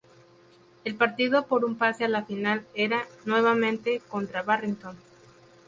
El 0.83 0.95
partido 0.95 1.45
por 1.45 1.63
un 1.63 1.77
pase 1.77 2.05
a 2.05 2.09
la 2.09 2.25
final 2.25 2.65
era, 2.73 3.05
nuevamente, 3.25 4.01
contra 4.07 4.41
Barrington. 4.41 4.97